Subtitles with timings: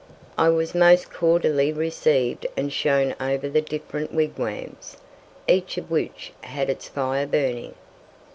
[0.35, 4.97] I was most cordially received and shown over the different wigwams,
[5.47, 7.75] each of which had its fire burning.